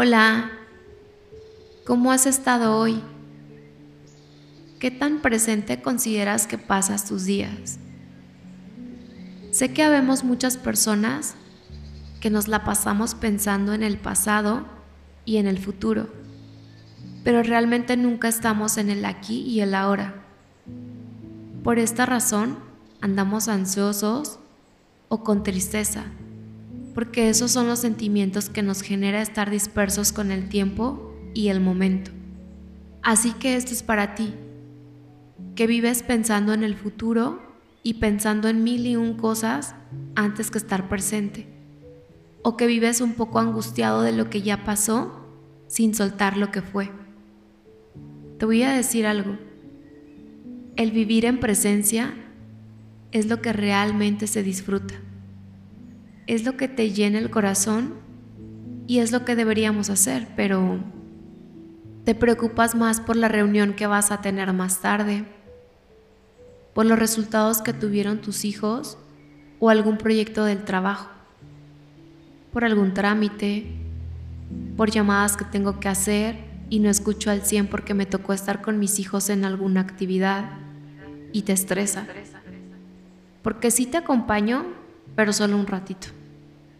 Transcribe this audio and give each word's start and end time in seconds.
Hola, 0.00 0.52
¿cómo 1.84 2.12
has 2.12 2.26
estado 2.26 2.76
hoy? 2.78 3.02
¿Qué 4.78 4.92
tan 4.92 5.22
presente 5.22 5.82
consideras 5.82 6.46
que 6.46 6.56
pasas 6.56 7.04
tus 7.04 7.24
días? 7.24 7.80
Sé 9.50 9.72
que 9.72 9.82
habemos 9.82 10.22
muchas 10.22 10.56
personas 10.56 11.34
que 12.20 12.30
nos 12.30 12.46
la 12.46 12.62
pasamos 12.62 13.16
pensando 13.16 13.74
en 13.74 13.82
el 13.82 13.98
pasado 13.98 14.66
y 15.24 15.38
en 15.38 15.48
el 15.48 15.58
futuro, 15.58 16.08
pero 17.24 17.42
realmente 17.42 17.96
nunca 17.96 18.28
estamos 18.28 18.78
en 18.78 18.90
el 18.90 19.04
aquí 19.04 19.40
y 19.40 19.62
el 19.62 19.74
ahora. 19.74 20.14
Por 21.64 21.80
esta 21.80 22.06
razón, 22.06 22.56
andamos 23.00 23.48
ansiosos 23.48 24.38
o 25.08 25.24
con 25.24 25.42
tristeza 25.42 26.04
porque 26.98 27.28
esos 27.28 27.52
son 27.52 27.68
los 27.68 27.78
sentimientos 27.78 28.50
que 28.50 28.60
nos 28.60 28.82
genera 28.82 29.22
estar 29.22 29.50
dispersos 29.50 30.10
con 30.10 30.32
el 30.32 30.48
tiempo 30.48 31.14
y 31.32 31.46
el 31.46 31.60
momento. 31.60 32.10
Así 33.04 33.34
que 33.34 33.54
esto 33.54 33.70
es 33.70 33.84
para 33.84 34.16
ti, 34.16 34.34
que 35.54 35.68
vives 35.68 36.02
pensando 36.02 36.52
en 36.52 36.64
el 36.64 36.74
futuro 36.74 37.40
y 37.84 37.94
pensando 38.00 38.48
en 38.48 38.64
mil 38.64 38.84
y 38.84 38.96
un 38.96 39.14
cosas 39.14 39.76
antes 40.16 40.50
que 40.50 40.58
estar 40.58 40.88
presente, 40.88 41.46
o 42.42 42.56
que 42.56 42.66
vives 42.66 43.00
un 43.00 43.14
poco 43.14 43.38
angustiado 43.38 44.02
de 44.02 44.10
lo 44.10 44.28
que 44.28 44.42
ya 44.42 44.64
pasó 44.64 45.24
sin 45.68 45.94
soltar 45.94 46.36
lo 46.36 46.50
que 46.50 46.62
fue. 46.62 46.90
Te 48.38 48.44
voy 48.44 48.64
a 48.64 48.72
decir 48.72 49.06
algo, 49.06 49.38
el 50.74 50.90
vivir 50.90 51.26
en 51.26 51.38
presencia 51.38 52.12
es 53.12 53.26
lo 53.26 53.40
que 53.40 53.52
realmente 53.52 54.26
se 54.26 54.42
disfruta 54.42 54.96
es 56.28 56.44
lo 56.44 56.58
que 56.58 56.68
te 56.68 56.92
llena 56.92 57.18
el 57.18 57.30
corazón 57.30 57.94
y 58.86 58.98
es 58.98 59.12
lo 59.12 59.24
que 59.24 59.34
deberíamos 59.34 59.88
hacer, 59.88 60.28
pero 60.36 60.78
te 62.04 62.14
preocupas 62.14 62.74
más 62.74 63.00
por 63.00 63.16
la 63.16 63.28
reunión 63.28 63.72
que 63.72 63.86
vas 63.86 64.10
a 64.10 64.20
tener 64.20 64.52
más 64.52 64.80
tarde, 64.82 65.24
por 66.74 66.84
los 66.84 66.98
resultados 66.98 67.62
que 67.62 67.72
tuvieron 67.72 68.20
tus 68.20 68.44
hijos 68.44 68.98
o 69.58 69.70
algún 69.70 69.96
proyecto 69.96 70.44
del 70.44 70.64
trabajo, 70.64 71.08
por 72.52 72.62
algún 72.62 72.92
trámite, 72.92 73.66
por 74.76 74.90
llamadas 74.90 75.38
que 75.38 75.46
tengo 75.46 75.80
que 75.80 75.88
hacer 75.88 76.36
y 76.68 76.80
no 76.80 76.90
escucho 76.90 77.30
al 77.30 77.40
100 77.40 77.68
porque 77.68 77.94
me 77.94 78.04
tocó 78.04 78.34
estar 78.34 78.60
con 78.60 78.78
mis 78.78 78.98
hijos 78.98 79.30
en 79.30 79.46
alguna 79.46 79.80
actividad 79.80 80.50
y 81.32 81.42
te 81.42 81.54
estresa. 81.54 82.06
Porque 83.42 83.70
sí 83.70 83.86
te 83.86 83.96
acompaño, 83.96 84.66
pero 85.16 85.32
solo 85.32 85.56
un 85.56 85.66
ratito 85.66 86.08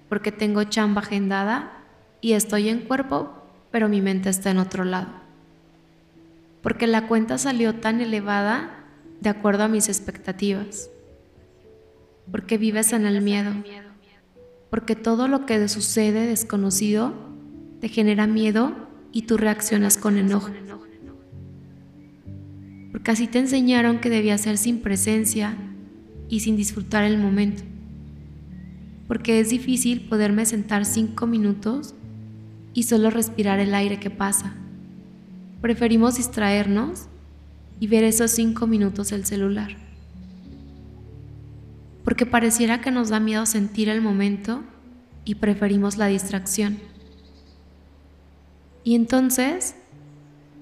porque 0.09 0.33
tengo 0.33 0.65
chamba 0.65 1.03
agendada 1.03 1.73
y 2.21 2.33
estoy 2.33 2.69
en 2.69 2.81
cuerpo, 2.81 3.33
pero 3.71 3.89
mi 3.89 4.01
mente 4.01 4.31
está 4.31 4.51
en 4.51 4.59
otro 4.59 4.85
lado. 4.85 5.09
Porque 6.63 6.87
la 6.87 7.07
cuenta 7.07 7.39
salió 7.39 7.75
tan 7.75 8.01
elevada 8.01 8.85
de 9.21 9.31
acuerdo 9.31 9.65
a 9.65 9.69
mis 9.69 9.89
expectativas. 9.89 10.91
Porque 12.31 12.59
vives 12.59 12.93
en 12.93 13.07
el 13.07 13.21
miedo. 13.23 13.53
Porque 14.71 14.97
todo 14.97 15.29
lo 15.29 15.47
que 15.47 15.69
sucede 15.69 16.27
desconocido 16.27 17.15
te 17.81 17.89
genera 17.89 18.27
miedo 18.27 18.75
y 19.13 19.23
tú 19.23 19.37
reaccionas 19.37 19.97
con 19.97 20.19
enojo. 20.19 20.51
Porque 22.93 23.11
así 23.11 23.29
te 23.29 23.39
enseñaron 23.39 24.01
que 24.01 24.11
debía 24.11 24.37
ser 24.39 24.59
sin 24.59 24.81
presencia 24.81 25.57
y 26.29 26.41
sin 26.41 26.57
disfrutar 26.57 27.05
el 27.05 27.19
momento 27.19 27.63
porque 29.09 29.41
es 29.41 29.49
difícil 29.49 30.03
poderme 30.03 30.45
sentar 30.45 30.85
cinco 30.85 31.27
minutos 31.27 31.95
y 32.75 32.85
solo 32.85 33.11
respirar 33.11 33.59
el 33.59 33.75
aire 33.75 33.99
que 33.99 34.11
pasa. 34.11 34.55
Preferimos 35.63 36.19
distraernos 36.19 37.07
y 37.81 37.87
ver 37.89 38.05
esos 38.05 38.31
cinco 38.31 38.67
minutos 38.67 39.11
el 39.11 39.25
celular. 39.25 39.77
Porque 42.05 42.27
pareciera 42.27 42.81
que 42.81 42.91
nos 42.91 43.09
da 43.09 43.19
miedo 43.19 43.47
sentir 43.47 43.89
el 43.89 44.03
momento 44.03 44.63
y 45.25 45.37
preferimos 45.37 45.97
la 45.97 46.07
distracción. 46.07 46.79
Y 48.85 48.95
entonces, 48.95 49.75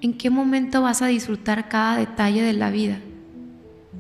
¿en 0.01 0.17
qué 0.17 0.31
momento 0.31 0.83
vas 0.83 1.03
a 1.03 1.06
disfrutar 1.06 1.69
cada 1.69 1.97
detalle 1.97 2.43
de 2.43 2.53
la 2.53 2.71
vida? 2.71 2.99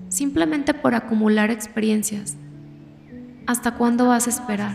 Simplemente 0.08 0.72
por 0.72 0.94
acumular 0.94 1.50
experiencias 1.50 2.36
¿Hasta 3.46 3.74
cuándo 3.74 4.08
vas 4.08 4.26
a 4.26 4.30
esperar? 4.30 4.74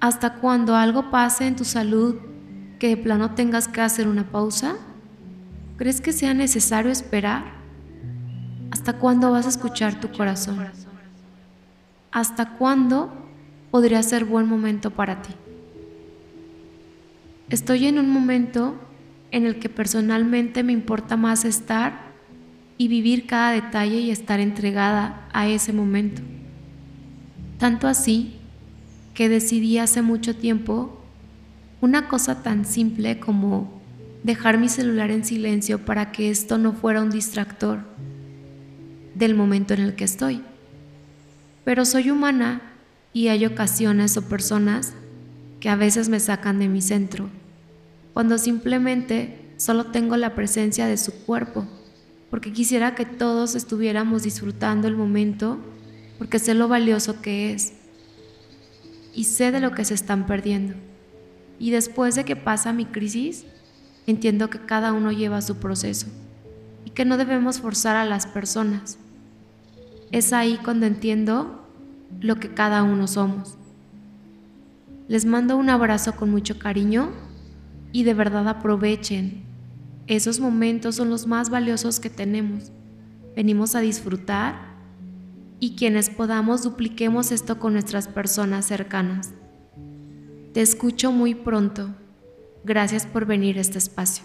¿Hasta 0.00 0.34
cuando 0.34 0.74
algo 0.74 1.10
pase 1.12 1.46
en 1.46 1.54
tu 1.54 1.64
salud 1.64 2.16
que 2.80 2.88
de 2.88 2.96
plano 2.96 3.36
tengas 3.36 3.68
que 3.68 3.80
hacer 3.80 4.08
una 4.08 4.24
pausa? 4.24 4.74
¿Crees 5.76 6.00
que 6.00 6.12
sea 6.12 6.34
necesario 6.34 6.90
esperar? 6.90 7.44
¿Hasta 8.72 8.94
cuándo 8.94 9.30
vas 9.30 9.46
a 9.46 9.50
escuchar 9.50 10.00
tu 10.00 10.10
corazón? 10.10 10.66
¿Hasta 12.10 12.56
cuándo 12.56 13.12
podría 13.70 14.02
ser 14.02 14.24
buen 14.24 14.48
momento 14.48 14.90
para 14.90 15.22
ti? 15.22 15.32
Estoy 17.50 17.86
en 17.86 18.00
un 18.00 18.10
momento 18.10 18.74
en 19.30 19.46
el 19.46 19.60
que 19.60 19.68
personalmente 19.68 20.64
me 20.64 20.72
importa 20.72 21.16
más 21.16 21.44
estar 21.44 22.12
y 22.78 22.88
vivir 22.88 23.26
cada 23.28 23.52
detalle 23.52 24.00
y 24.00 24.10
estar 24.10 24.40
entregada 24.40 25.28
a 25.32 25.46
ese 25.46 25.72
momento. 25.72 26.22
Tanto 27.62 27.86
así 27.86 28.32
que 29.14 29.28
decidí 29.28 29.78
hace 29.78 30.02
mucho 30.02 30.34
tiempo 30.34 31.00
una 31.80 32.08
cosa 32.08 32.42
tan 32.42 32.64
simple 32.64 33.20
como 33.20 33.80
dejar 34.24 34.58
mi 34.58 34.68
celular 34.68 35.12
en 35.12 35.24
silencio 35.24 35.84
para 35.84 36.10
que 36.10 36.28
esto 36.28 36.58
no 36.58 36.72
fuera 36.72 37.00
un 37.00 37.10
distractor 37.10 37.84
del 39.14 39.36
momento 39.36 39.74
en 39.74 39.80
el 39.82 39.94
que 39.94 40.02
estoy. 40.02 40.42
Pero 41.62 41.84
soy 41.84 42.10
humana 42.10 42.62
y 43.12 43.28
hay 43.28 43.46
ocasiones 43.46 44.16
o 44.16 44.22
personas 44.22 44.94
que 45.60 45.68
a 45.68 45.76
veces 45.76 46.08
me 46.08 46.18
sacan 46.18 46.58
de 46.58 46.66
mi 46.66 46.82
centro, 46.82 47.28
cuando 48.12 48.38
simplemente 48.38 49.38
solo 49.56 49.86
tengo 49.86 50.16
la 50.16 50.34
presencia 50.34 50.88
de 50.88 50.96
su 50.96 51.12
cuerpo, 51.12 51.68
porque 52.28 52.52
quisiera 52.52 52.96
que 52.96 53.04
todos 53.06 53.54
estuviéramos 53.54 54.24
disfrutando 54.24 54.88
el 54.88 54.96
momento 54.96 55.60
porque 56.22 56.38
sé 56.38 56.54
lo 56.54 56.68
valioso 56.68 57.20
que 57.20 57.52
es 57.52 57.72
y 59.12 59.24
sé 59.24 59.50
de 59.50 59.58
lo 59.58 59.72
que 59.72 59.84
se 59.84 59.94
están 59.94 60.24
perdiendo. 60.24 60.74
Y 61.58 61.72
después 61.72 62.14
de 62.14 62.24
que 62.24 62.36
pasa 62.36 62.72
mi 62.72 62.84
crisis, 62.84 63.44
entiendo 64.06 64.48
que 64.48 64.60
cada 64.60 64.92
uno 64.92 65.10
lleva 65.10 65.42
su 65.42 65.56
proceso 65.56 66.06
y 66.84 66.90
que 66.90 67.04
no 67.04 67.16
debemos 67.16 67.58
forzar 67.58 67.96
a 67.96 68.04
las 68.04 68.28
personas. 68.28 68.98
Es 70.12 70.32
ahí 70.32 70.60
cuando 70.62 70.86
entiendo 70.86 71.66
lo 72.20 72.36
que 72.36 72.54
cada 72.54 72.84
uno 72.84 73.08
somos. 73.08 73.58
Les 75.08 75.24
mando 75.24 75.56
un 75.56 75.70
abrazo 75.70 76.14
con 76.14 76.30
mucho 76.30 76.56
cariño 76.56 77.10
y 77.90 78.04
de 78.04 78.14
verdad 78.14 78.46
aprovechen. 78.46 79.42
Esos 80.06 80.38
momentos 80.38 80.94
son 80.94 81.10
los 81.10 81.26
más 81.26 81.50
valiosos 81.50 81.98
que 81.98 82.10
tenemos. 82.10 82.70
Venimos 83.34 83.74
a 83.74 83.80
disfrutar 83.80 84.71
y 85.62 85.76
quienes 85.76 86.10
podamos 86.10 86.64
dupliquemos 86.64 87.30
esto 87.30 87.60
con 87.60 87.74
nuestras 87.74 88.08
personas 88.08 88.66
cercanas. 88.66 89.30
Te 90.52 90.60
escucho 90.60 91.12
muy 91.12 91.36
pronto. 91.36 91.94
Gracias 92.64 93.06
por 93.06 93.26
venir 93.26 93.58
a 93.58 93.60
este 93.60 93.78
espacio. 93.78 94.24